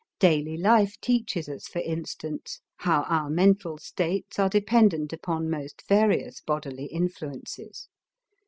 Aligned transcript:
Daily 0.17 0.57
life 0.57 0.99
teaches 0.99 1.47
us, 1.47 1.67
for 1.67 1.77
instance, 1.77 2.59
how 2.77 3.03
our 3.03 3.29
mental 3.29 3.77
states 3.77 4.39
are 4.39 4.49
dependent 4.49 5.13
upon 5.13 5.47
most 5.47 5.83
various 5.87 6.41
bodily 6.41 6.85
influences. 6.85 7.87